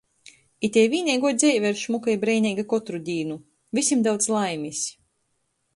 Itei 0.67 0.85
vīneiguo 0.93 1.33
dzeive 1.41 1.69
ir 1.73 1.77
šmuka 1.81 2.15
i 2.15 2.17
breineiga 2.23 2.67
kotru 2.73 3.03
dīnu!... 3.11 3.39
Vysim 3.81 4.05
daudz 4.11 4.31
laimis!!! 4.39 4.83